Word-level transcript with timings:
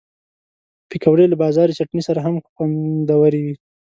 پکورې 0.89 1.25
له 1.29 1.35
بازاري 1.43 1.73
چټني 1.79 2.01
سره 2.07 2.19
هم 2.25 2.35
خوندورې 2.53 3.39
وي 3.45 3.55